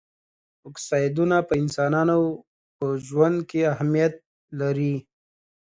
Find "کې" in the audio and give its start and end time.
3.49-3.59